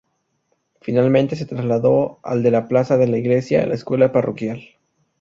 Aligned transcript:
Finalmente 0.81 1.35
se 1.35 1.45
trasladó 1.45 2.19
a 2.23 2.33
la 2.33 2.41
de 2.41 2.49
la 2.49 2.67
plaza 2.67 2.97
de 2.97 3.05
la 3.07 3.19
Iglesia, 3.19 3.67
la 3.67 3.75
Escuela 3.75 4.11
Parroquial. 4.11 4.59